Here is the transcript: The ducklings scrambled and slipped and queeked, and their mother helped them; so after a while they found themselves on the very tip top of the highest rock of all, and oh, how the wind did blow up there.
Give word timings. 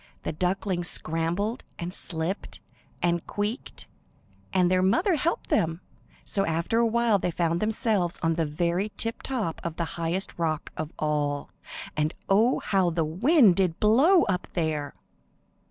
The 0.23 0.31
ducklings 0.31 0.87
scrambled 0.89 1.63
and 1.77 1.93
slipped 1.93 2.59
and 3.03 3.23
queeked, 3.27 3.85
and 4.51 4.71
their 4.71 4.81
mother 4.81 5.13
helped 5.13 5.51
them; 5.51 5.81
so 6.25 6.43
after 6.43 6.79
a 6.79 6.87
while 6.87 7.19
they 7.19 7.29
found 7.29 7.59
themselves 7.59 8.19
on 8.23 8.33
the 8.33 8.47
very 8.47 8.91
tip 8.97 9.21
top 9.21 9.61
of 9.63 9.75
the 9.75 9.85
highest 10.01 10.39
rock 10.39 10.71
of 10.75 10.91
all, 10.97 11.51
and 11.95 12.15
oh, 12.27 12.57
how 12.61 12.89
the 12.89 13.05
wind 13.05 13.57
did 13.57 13.79
blow 13.79 14.23
up 14.23 14.47
there. 14.53 14.95